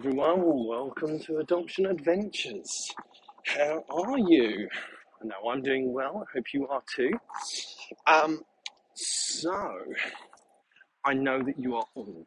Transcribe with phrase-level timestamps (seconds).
[0.00, 0.40] everyone.
[0.66, 2.90] Welcome to Adoption Adventures.
[3.44, 4.66] How are you?
[5.22, 6.24] No, I'm doing well.
[6.26, 7.10] I hope you are too.
[8.06, 8.40] Um,
[8.94, 9.76] so,
[11.04, 12.26] I know that you are all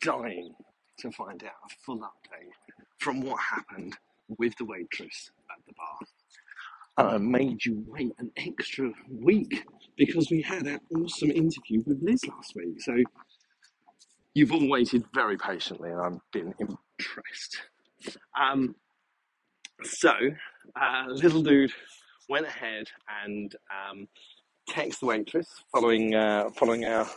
[0.00, 0.54] dying
[1.00, 3.96] to find out a full update from what happened
[4.38, 7.12] with the waitress at the bar.
[7.12, 9.64] I made you wait an extra week
[9.96, 12.80] because we had an awesome interview with Liz last week.
[12.80, 13.02] So,
[14.34, 17.62] you've all waited very patiently, and I've been impressed.
[18.40, 18.74] Um,
[19.82, 20.12] so,
[20.76, 21.72] uh, little dude
[22.28, 22.86] went ahead
[23.24, 24.08] and um,
[24.68, 27.08] texted the waitress following uh, following our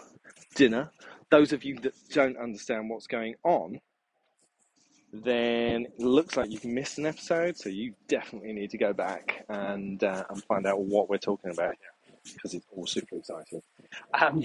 [0.56, 0.92] dinner.
[1.30, 3.80] Those of you that don't understand what's going on,
[5.12, 9.46] then it looks like you've missed an episode, so you definitely need to go back
[9.50, 11.76] and uh, and find out what we're talking about
[12.34, 13.62] because it's all super exciting.
[14.14, 14.44] Um,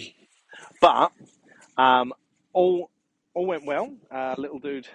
[0.80, 1.12] but
[1.76, 2.12] um,
[2.52, 2.90] all
[3.34, 3.94] all went well.
[4.10, 4.88] Uh, little dude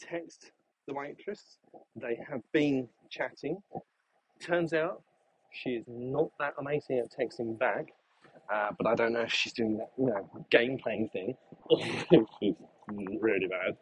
[0.00, 0.52] text
[0.86, 1.58] the waitress.
[1.96, 3.62] They have been chatting.
[4.40, 5.02] Turns out
[5.52, 7.92] she is not that amazing at texting back,
[8.52, 11.36] uh, but I don't know if she's doing that, you know, game playing thing.
[13.20, 13.76] really bad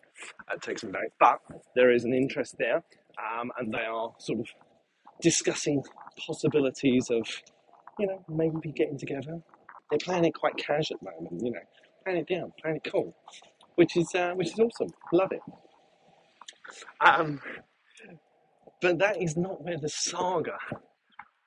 [0.52, 1.40] at texting back, but
[1.74, 2.82] there is an interest there,
[3.18, 4.46] um, and they are sort of
[5.20, 5.82] discussing
[6.26, 7.26] possibilities of,
[7.98, 9.40] you know, maybe getting together.
[9.90, 11.60] They're playing it quite casual at the moment, you know,
[12.04, 13.14] playing it down, playing it cool,
[13.76, 14.90] which is uh, which is awesome.
[15.12, 15.42] Love it.
[17.00, 17.40] Um,
[18.80, 20.58] but that is not where the saga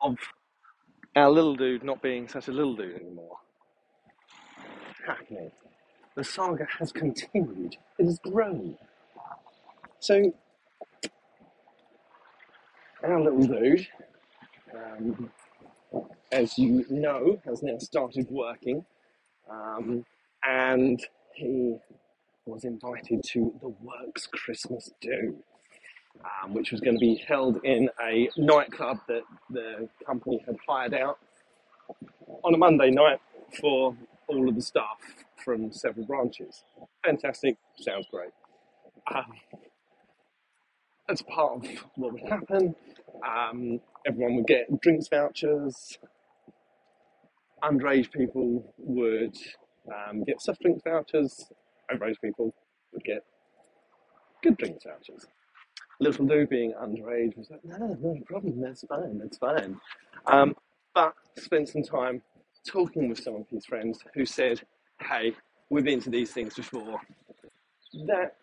[0.01, 0.17] of
[1.15, 3.37] our little dude not being such a little dude anymore
[5.05, 5.51] happening.
[6.15, 7.75] The saga has continued.
[7.97, 8.77] It has grown.
[9.99, 10.33] So
[13.03, 13.87] our little dude,
[14.75, 15.31] um,
[16.31, 18.85] as you know, has now started working,
[19.49, 20.05] um,
[20.47, 20.99] and
[21.33, 21.77] he
[22.45, 25.37] was invited to the Works Christmas Do,
[26.43, 30.93] um, which was going to be held in a nightclub that the company had hired
[30.93, 31.19] out
[32.43, 33.19] on a Monday night
[33.59, 33.95] for
[34.27, 34.97] all of the staff
[35.43, 36.63] from several branches.
[37.05, 38.31] Fantastic, sounds great.
[39.13, 39.25] Um,
[41.09, 41.65] as part of
[41.95, 42.75] what would happen,
[43.27, 45.97] um, everyone would get drinks vouchers.
[47.63, 49.35] Underage people would
[49.87, 51.45] um, get soft drinks vouchers.
[51.91, 52.53] Overage people
[52.93, 53.23] would get
[54.41, 55.25] good drinks vouchers.
[55.99, 59.79] Little Lou, being underage, was like, no, no problem, that's fine, that's fine.
[60.27, 60.55] Um,
[60.93, 62.21] but spent some time
[62.67, 64.61] talking with some of his friends who said,
[65.01, 65.33] hey,
[65.69, 66.99] we've been to these things before.
[68.07, 68.35] That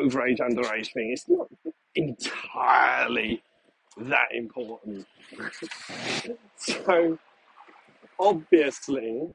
[0.00, 1.48] overage, underage thing is not
[1.94, 3.42] entirely
[3.98, 5.06] that important.
[6.56, 7.18] so,
[8.18, 9.34] obviously,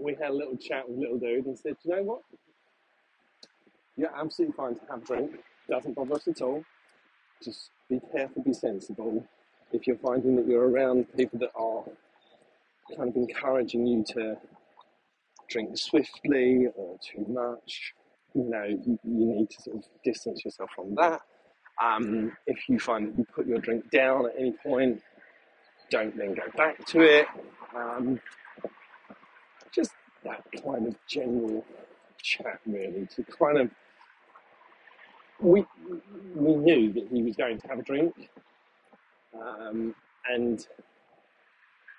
[0.00, 2.22] we had a little chat with little dude and said, you know what?
[3.96, 5.30] You're absolutely fine to have a drink.
[5.68, 6.64] Doesn't bother us at all.
[7.42, 9.24] Just be careful, be sensible.
[9.72, 11.84] If you're finding that you're around people that are
[12.96, 14.36] kind of encouraging you to
[15.48, 17.94] drink swiftly or too much,
[18.34, 21.20] you know, you, you need to sort of distance yourself from that.
[21.82, 25.02] Um, if you find that you put your drink down at any point,
[25.90, 27.26] don't then go back to it.
[27.74, 28.20] Um,
[29.74, 29.92] just
[30.24, 31.64] that kind of general
[32.22, 33.70] chat, really, to kind of
[35.40, 35.64] we
[36.34, 38.30] we knew that he was going to have a drink,
[39.34, 39.94] um,
[40.28, 40.66] and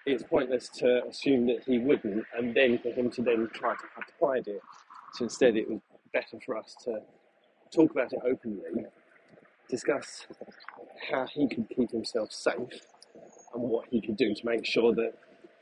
[0.06, 3.84] it's pointless to assume that he wouldn't, and then for him to then try to
[4.22, 4.62] hide it.
[5.14, 5.80] So instead, it was
[6.14, 7.02] better for us to
[7.74, 8.86] talk about it openly,
[9.70, 10.28] discuss
[11.12, 12.82] how he could keep himself safe,
[13.54, 15.14] and what he could do to make sure that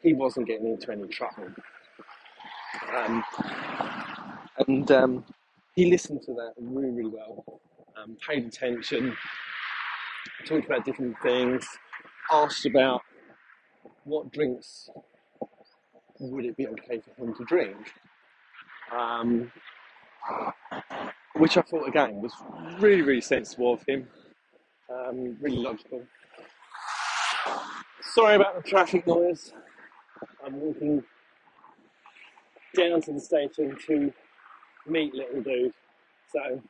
[0.01, 1.49] he wasn't getting into any trouble.
[2.95, 3.23] Um,
[4.67, 5.25] and um,
[5.75, 7.61] he listened to that really, really well,
[8.01, 9.15] um, paid attention,
[10.45, 11.65] talked about different things,
[12.31, 13.01] asked about
[14.03, 14.89] what drinks
[16.19, 17.77] would it be okay for him to drink,
[18.91, 19.51] um,
[21.35, 22.33] which I thought again was
[22.79, 24.07] really, really sensible of him,
[24.91, 26.03] um, really logical.
[28.01, 29.53] Sorry about the traffic noise.
[30.45, 31.03] I'm walking
[32.75, 34.13] down to the station to
[34.87, 35.73] meet little dude.
[36.33, 36.61] So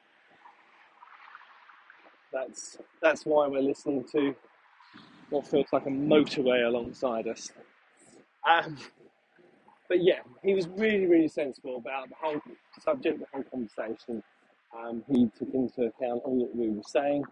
[2.33, 4.35] that's that's why we're listening to
[5.29, 7.51] what feels like a motorway alongside us.
[8.49, 8.77] Um,
[9.89, 12.41] but yeah, he was really, really sensible about the whole
[12.83, 14.23] subject, the whole conversation.
[14.77, 17.23] Um, he took into account all that we were saying,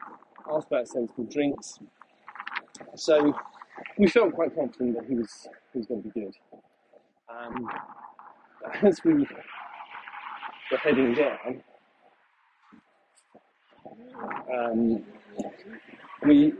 [0.52, 1.80] asked about sensible drinks.
[2.96, 3.36] So
[3.98, 6.36] we felt quite confident that he was he was going to be good.
[7.30, 7.70] Um,
[8.84, 9.14] as we
[10.72, 11.64] were heading down,
[14.54, 15.04] um,
[16.26, 16.54] we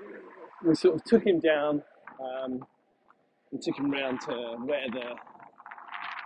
[0.66, 1.84] we sort of took him down
[2.22, 2.66] um,
[3.52, 4.34] and took him round to
[4.66, 5.16] where the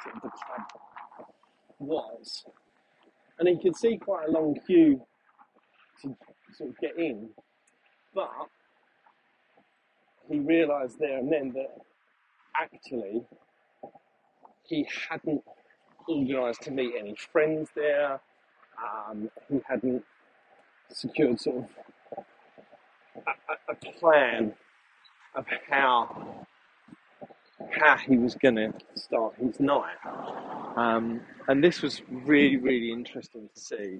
[0.03, 0.81] sort of the club
[1.79, 2.45] was,
[3.39, 5.01] and he could see quite a long queue
[6.01, 6.15] to
[6.57, 7.29] sort of get in,
[8.15, 8.29] but
[10.29, 11.77] he realised there and then that
[12.61, 13.23] actually
[14.63, 15.43] he hadn't
[16.09, 18.19] organised to meet any friends there.
[18.81, 20.03] Um, he hadn't
[20.89, 21.65] secured sort of
[23.27, 24.53] a, a, a plan
[25.35, 26.45] of how
[27.71, 29.95] how he was going to start his night.
[30.75, 33.99] Um, and this was really, really interesting to see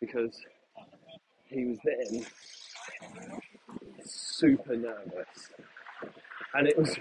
[0.00, 0.36] because
[1.46, 2.24] he was then
[4.04, 5.50] super nervous,
[6.54, 6.96] and it was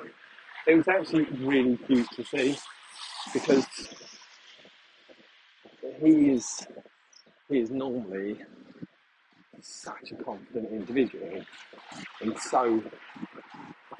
[0.67, 2.57] it was actually really cute to see
[3.33, 3.65] because
[6.01, 6.65] he is
[7.49, 8.37] he is normally
[9.61, 11.43] such a confident individual
[12.21, 12.81] and so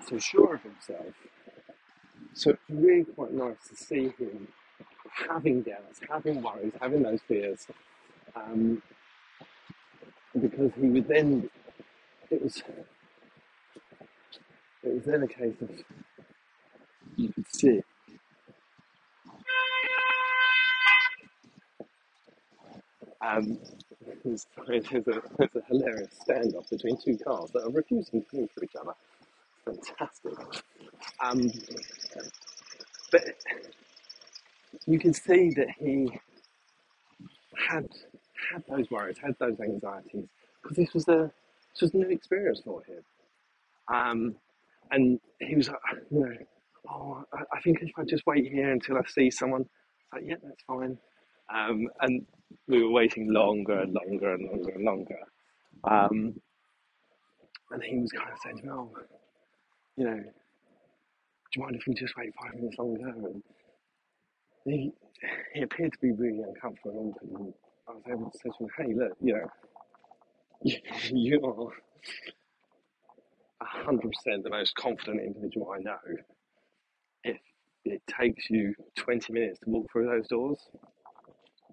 [0.07, 1.13] so sure of himself.
[2.33, 4.47] So it's really quite nice to see him
[5.29, 7.67] having doubts, having worries, having those fears,
[8.35, 8.81] um,
[10.39, 11.49] because he would then
[12.29, 12.61] it was
[14.83, 15.71] it was then a case of
[17.17, 17.85] you could see it.
[23.21, 23.59] Um,
[24.23, 24.47] there's,
[25.07, 28.93] a, a hilarious standoff between two cars that are refusing to move to each other.
[29.65, 30.33] Fantastic.
[31.23, 31.51] Um,
[33.11, 33.23] but
[34.85, 36.09] you can see that he
[37.57, 37.87] had
[38.51, 40.27] had those worries, had those anxieties,
[40.61, 41.31] because this was a
[41.73, 43.03] this was a new experience for him.
[43.93, 44.35] Um,
[44.91, 45.79] and he was like,
[46.11, 46.35] you know,
[46.89, 49.65] oh, I, I think if I just wait here until I see someone,
[50.13, 50.97] like, yeah, that's fine.
[51.53, 52.25] Um, and
[52.67, 55.19] we were waiting longer and longer and longer and longer.
[55.83, 56.33] Um,
[57.71, 58.91] and he was kind of saying to me, oh,
[59.97, 60.23] you know, do
[61.55, 63.09] you mind if we just wait five minutes longer?
[63.09, 63.43] And
[64.65, 64.91] he,
[65.53, 67.15] he appeared to be really uncomfortable.
[67.21, 67.53] And
[67.87, 69.49] I was able to say to him, hey, look, you know,
[71.11, 71.71] you are
[73.85, 75.97] 100% the most confident individual I know.
[77.23, 77.37] If
[77.85, 80.59] it takes you 20 minutes to walk through those doors,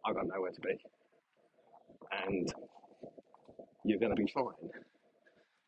[0.06, 0.78] I've got nowhere to be.
[2.26, 2.52] And
[3.84, 4.70] you're going to be fine.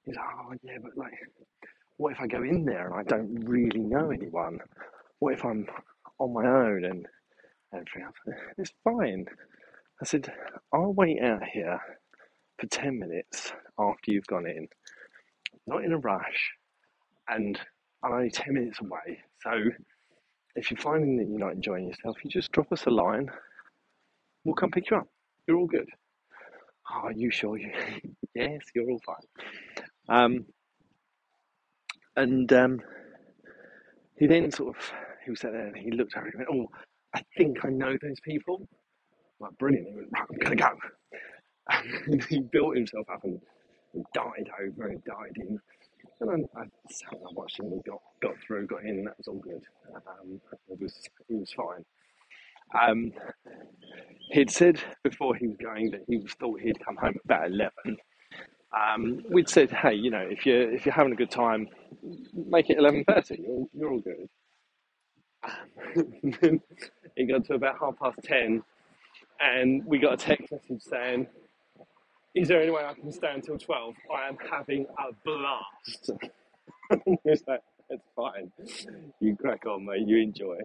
[0.04, 1.12] He's like, oh, yeah, but like,
[1.96, 4.60] what if I go in there and I don't really know anyone?
[5.18, 5.66] What if I'm
[6.18, 7.06] on my own and
[7.74, 8.08] everything?
[8.56, 9.26] It's fine.
[10.00, 10.32] I said,
[10.72, 11.80] I'll wait out here
[12.58, 14.68] for 10 minutes after you've gone in,
[15.66, 16.52] not in a rush,
[17.28, 17.58] and
[18.02, 19.18] I'm only 10 minutes away.
[19.42, 19.50] So
[20.54, 23.28] if you're finding that you're not enjoying yourself, you just drop us a line,
[24.48, 25.06] we'll come pick you up.
[25.46, 25.88] You're all good.
[26.90, 27.58] Oh, are you sure?
[27.58, 27.70] You?
[28.34, 29.84] yes, you're all fine.
[30.08, 30.46] Um,
[32.16, 32.80] and um,
[34.16, 34.92] he then sort of
[35.24, 36.76] he was sat there and he looked at me and went, "Oh,
[37.14, 38.66] I think I know those people."
[39.40, 39.88] I'm like brilliant.
[39.88, 40.70] He went, "Right, I'm gonna go."
[42.06, 43.38] And he built himself up and,
[43.92, 45.60] and died over and died in.
[46.20, 47.70] And I, I sat and I watched him.
[47.70, 49.62] He got got through, got in, and that was all good.
[49.94, 50.40] Um,
[50.70, 50.94] it was
[51.28, 51.84] he was fine.
[52.74, 53.12] Um,
[54.30, 57.96] he'd said before he was going that he thought he'd come home about eleven.
[58.76, 61.68] Um, we'd said, hey, you know, if you're if you're having a good time,
[62.34, 63.42] make it eleven thirty.
[63.42, 64.28] You're you're all good.
[67.16, 68.62] it got to about half past ten,
[69.40, 71.26] and we got a text message saying,
[72.34, 73.94] "Is there any way I can stay until 12?
[74.14, 76.10] I am having a blast."
[77.24, 78.52] it's like, it's fine.
[79.20, 80.06] You crack on, mate.
[80.06, 80.58] You enjoy.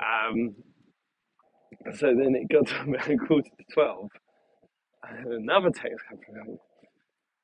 [0.00, 0.54] Um,
[1.94, 4.08] so then it got to about quarter to 12,
[5.08, 6.58] and another text came through.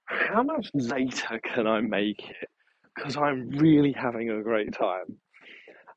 [0.06, 2.48] How much later can I make it?
[2.94, 5.18] Because I'm really having a great time.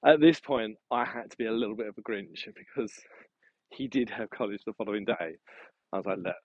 [0.06, 2.94] At this point, I had to be a little bit of a Grinch because
[3.72, 5.36] he did have college the following day.
[5.92, 6.36] I was like, look,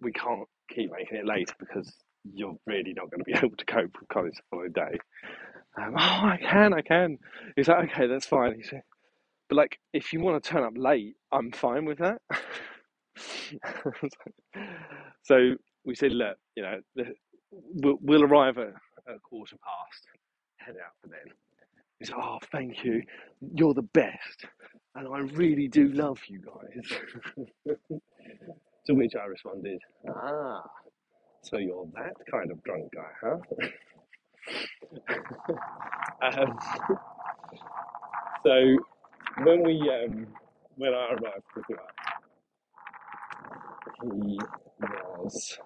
[0.00, 1.92] we can't keep making it later because
[2.24, 4.98] you're really not going to be able to cope with college the following day.
[5.80, 7.18] Um, oh, I can, I can.
[7.56, 8.54] He's like, okay, that's fine.
[8.56, 8.82] He said,
[9.48, 12.20] but like, if you want to turn up late, I'm fine with that.
[15.22, 17.14] so we said, look, you know, the,
[17.50, 18.72] we'll, we'll arrive at
[19.06, 20.06] a quarter past,
[20.56, 21.32] head out for then.
[21.98, 23.02] He said, oh, thank you.
[23.54, 24.46] You're the best.
[24.94, 26.98] And I really do love you guys.
[28.86, 30.62] to which I responded, ah,
[31.42, 33.38] so you're that kind of drunk guy, huh?
[36.22, 36.58] um,
[38.44, 38.76] so
[39.42, 40.26] when we, um,
[40.76, 41.78] when I arrived with him,
[44.02, 44.38] he
[44.80, 45.58] was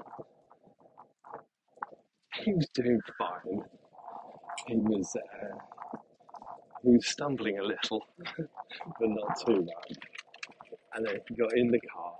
[2.45, 3.63] he was doing fine.
[4.67, 5.59] He was uh,
[6.83, 8.05] he was stumbling a little,
[8.37, 8.47] but
[9.01, 9.99] not too bad.
[10.95, 12.15] And then he got in the car,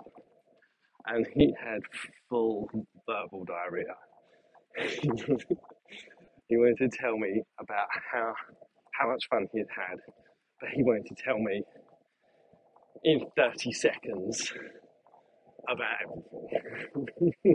[1.07, 1.81] and he had
[2.29, 2.69] full
[3.07, 3.95] verbal diarrhea.
[6.47, 8.33] he wanted to tell me about how
[8.93, 9.99] how much fun he had had,
[10.59, 11.63] but he wanted to tell me
[13.03, 14.53] in 30 seconds
[15.67, 16.23] about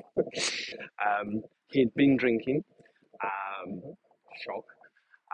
[1.04, 2.64] um, he'd been drinking,
[3.22, 3.80] um,
[4.44, 4.64] shock.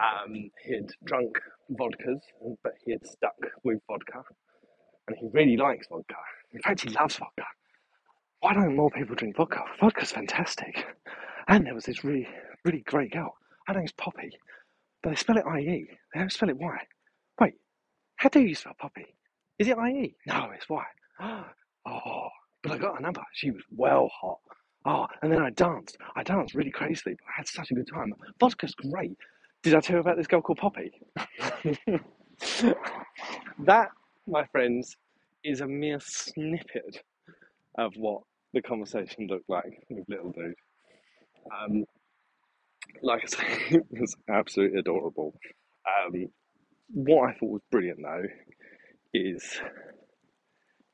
[0.00, 1.38] Um, he'd drunk
[1.72, 2.20] vodkas,
[2.62, 4.22] but he had stuck with vodka,
[5.06, 6.14] and he really likes vodka.
[6.52, 7.44] In fact, he loves vodka.
[8.40, 9.62] Why don't more people drink vodka?
[9.78, 10.86] Vodka's fantastic.
[11.48, 12.26] And there was this really,
[12.64, 13.34] really great girl.
[13.66, 14.30] Her name's Poppy,
[15.02, 15.86] but they spell it I-E.
[16.14, 16.78] They don't spell it Y.
[17.40, 17.54] Wait,
[18.16, 19.06] how do you spell Poppy?
[19.59, 20.14] Is it I-E?
[20.26, 20.85] No, it's Y.
[21.87, 22.28] Oh,
[22.62, 23.23] but I got her number.
[23.32, 24.38] She was well hot.
[24.85, 25.97] Oh, and then I danced.
[26.14, 28.12] I danced really crazily, but I had such a good time.
[28.38, 29.16] Vodka's great.
[29.62, 30.92] Did I tell you about this girl called Poppy?
[33.61, 33.88] that,
[34.26, 34.94] my friends,
[35.42, 37.02] is a mere snippet
[37.78, 40.54] of what the conversation looked like with little dude.
[41.50, 41.85] Um,
[43.02, 45.35] like I say, it was absolutely adorable.
[45.87, 46.26] Um,
[46.92, 48.25] what I thought was brilliant though
[49.14, 49.61] is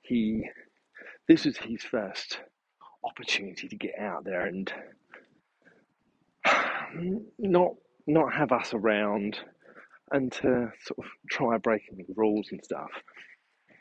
[0.03, 0.49] he.
[1.29, 2.39] This was his first
[3.05, 4.73] opportunity to get out there and
[7.39, 7.73] not
[8.07, 9.39] not have us around
[10.13, 12.91] and to sort of try breaking the rules and stuff.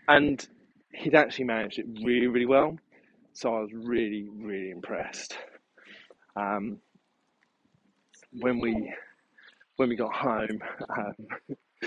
[0.08, 0.46] And
[0.94, 2.78] he'd actually managed it really, really well.
[3.34, 5.38] So I was really, really impressed.
[6.36, 6.80] Um,
[8.32, 8.94] when we
[9.78, 10.62] when we got home,
[10.98, 11.16] um,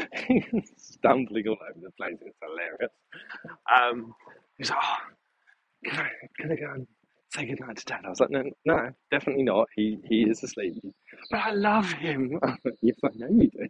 [0.78, 2.18] stumbling all over the place.
[2.20, 2.92] It's hilarious.
[3.74, 4.14] Um,
[4.58, 4.96] he was like, "Oh,
[5.90, 6.86] can I, can I go and
[7.34, 9.68] say goodnight to Dad?" I was like, "No, no, definitely not.
[9.76, 10.74] He he is asleep."
[11.30, 12.40] But I love him.
[12.82, 13.68] yes, I know you do.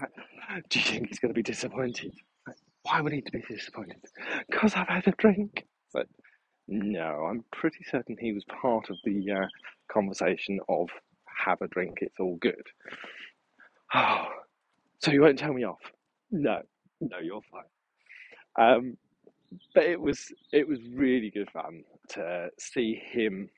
[0.00, 2.14] like, do you think he's going to be disappointed?
[2.46, 3.98] Like, Why would he be disappointed?
[4.50, 5.64] Because I've had a drink.
[5.92, 6.06] But
[6.68, 9.46] no, I'm pretty certain he was part of the uh,
[9.92, 10.88] conversation of
[11.46, 12.66] have a drink, it's all good.
[13.94, 14.26] Oh,
[15.02, 15.80] so you won't tell me off?
[16.30, 16.60] No,
[17.00, 17.64] no, you're fine.
[18.58, 18.96] Um,
[19.74, 23.48] but it was it was really good fun to see him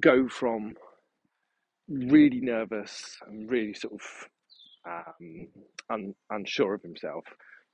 [0.00, 0.74] go from
[1.88, 4.28] really nervous and really sort of
[4.86, 5.48] um,
[5.90, 7.24] un, unsure of himself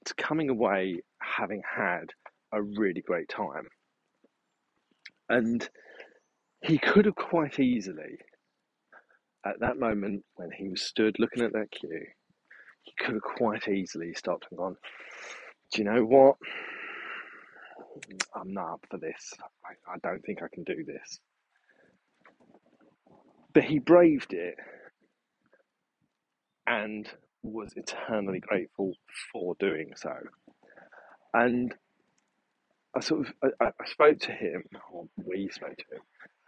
[0.05, 2.07] to coming away having had
[2.53, 3.67] a really great time.
[5.29, 5.69] And
[6.63, 8.19] he could have quite easily,
[9.47, 12.07] at that moment when he was stood looking at that queue,
[12.99, 14.77] could have quite easily stopped and gone,
[15.73, 16.37] Do you know what?
[18.35, 19.35] I'm not up for this.
[19.65, 21.21] I, I don't think I can do this.
[23.53, 24.57] But he braved it
[26.67, 27.09] and
[27.43, 28.95] was eternally grateful
[29.33, 30.15] for doing so.
[31.35, 31.75] And
[32.97, 36.03] I sort of I, I spoke to him, or we spoke to him,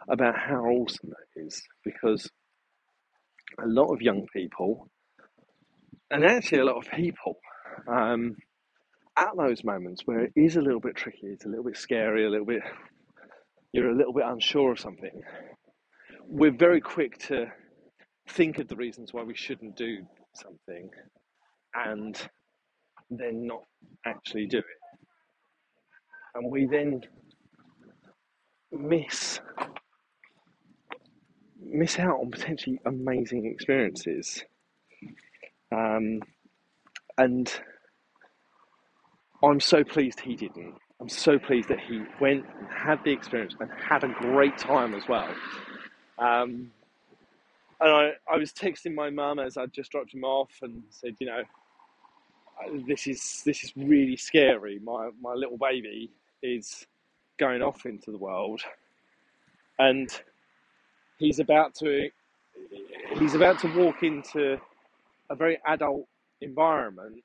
[0.09, 2.29] about how awesome that is because
[3.61, 4.89] a lot of young people,
[6.13, 7.39] and actually a lot of people,
[7.87, 8.35] um,
[9.17, 12.25] at those moments where it is a little bit tricky, it's a little bit scary,
[12.25, 12.61] a little bit,
[13.71, 15.23] you're a little bit unsure of something,
[16.27, 17.47] we're very quick to
[18.29, 19.97] think of the reasons why we shouldn't do
[20.35, 20.89] something
[21.73, 22.29] and
[23.09, 23.63] then not
[24.05, 24.65] actually do it.
[26.35, 27.01] And we then
[28.71, 29.39] miss
[31.65, 34.43] miss out on potentially amazing experiences.
[35.73, 36.21] Um,
[37.17, 37.51] and
[39.43, 40.75] I'm so pleased he didn't.
[41.01, 44.93] I'm so pleased that he went and had the experience and had a great time
[44.93, 45.29] as well.
[46.17, 46.71] Um,
[47.81, 51.15] and I, I was texting my mum as I just dropped him off and said,
[51.19, 51.43] you know,
[52.87, 54.79] this is this is really scary.
[54.83, 56.11] My my little baby
[56.41, 56.85] is
[57.39, 58.61] going off into the world,
[59.79, 60.09] and
[61.17, 62.09] he's about to
[63.19, 64.59] he's about to walk into
[65.29, 66.07] a very adult
[66.41, 67.23] environment,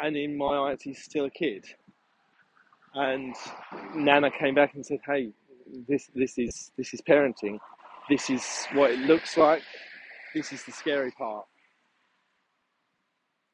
[0.00, 1.64] and in my eyes, he's still a kid.
[2.94, 3.34] And
[3.94, 5.32] Nana came back and said, "Hey,
[5.88, 7.58] this this is this is parenting.
[8.08, 9.62] This is what it looks like.
[10.34, 11.46] This is the scary part.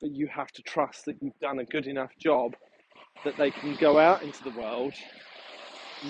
[0.01, 2.55] But you have to trust that you've done a good enough job
[3.25, 4.95] that they can go out into the world,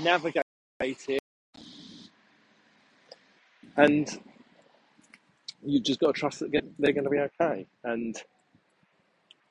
[0.02, 0.44] navigate
[0.78, 1.20] it,
[3.76, 4.20] and
[5.68, 7.66] you've just got to trust that they're going to be okay.
[7.84, 8.16] And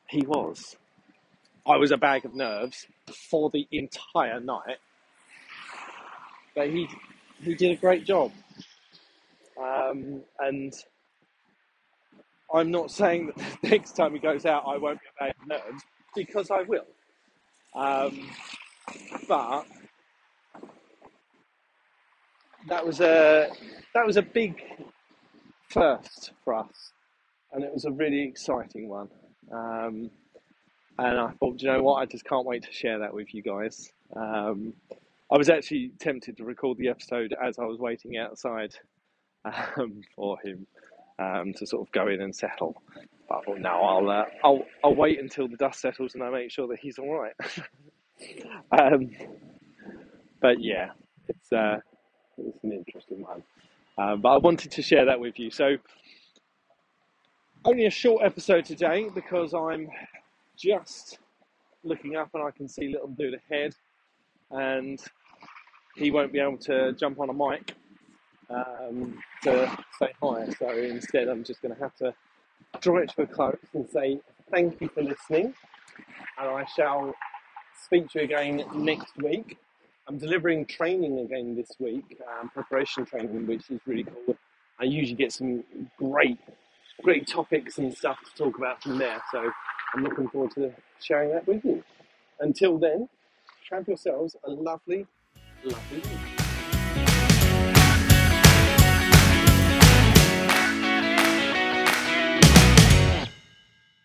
[0.09, 0.77] he was.
[1.67, 2.87] I was a bag of nerves
[3.29, 4.77] for the entire night.
[6.55, 6.87] but he
[7.43, 8.31] he did a great job.
[9.61, 10.73] Um, and
[12.53, 15.47] I'm not saying that next time he goes out I won't be a bag of
[15.47, 15.83] nerves
[16.15, 16.87] because I will.
[17.75, 18.29] Um,
[19.27, 19.65] but
[22.69, 23.49] that was a
[23.93, 24.61] that was a big
[25.69, 26.91] first for us,
[27.51, 29.09] and it was a really exciting one.
[29.51, 30.09] Um,
[30.99, 33.41] and I thought, you know what, I just can't wait to share that with you
[33.43, 33.91] guys.
[34.15, 34.73] Um,
[35.31, 38.73] I was actually tempted to record the episode as I was waiting outside
[39.45, 40.65] um, for him
[41.19, 42.81] um, to sort of go in and settle.
[43.27, 46.29] But I thought, no, I'll, uh, I'll I'll wait until the dust settles and I
[46.29, 47.33] make sure that he's all right.
[48.71, 49.09] um,
[50.41, 50.91] but yeah,
[51.27, 51.77] it's uh,
[52.37, 53.43] it's an interesting one.
[53.97, 55.49] Um, but I wanted to share that with you.
[55.49, 55.77] So
[57.65, 59.89] only a short episode today because I'm
[60.55, 61.17] just
[61.83, 63.73] looking up and I can see little dude ahead,
[64.51, 64.99] and
[65.95, 67.73] he won't be able to jump on a mic
[68.49, 70.49] um, to say hi.
[70.59, 72.13] So instead, I'm just going to have to
[72.81, 74.19] draw it to a close and say
[74.51, 75.53] thank you for listening,
[76.39, 77.13] and I shall
[77.83, 79.57] speak to you again next week.
[80.07, 84.37] I'm delivering training again this week, um, preparation training, which is really cool.
[84.79, 85.65] I usually get some
[85.97, 86.39] great,
[87.03, 89.21] great topics and stuff to talk about from there.
[89.33, 89.51] So
[89.93, 91.83] I'm looking forward to sharing that with you.
[92.39, 93.09] Until then,
[93.69, 95.05] have yourselves a lovely,
[95.65, 96.36] lovely week.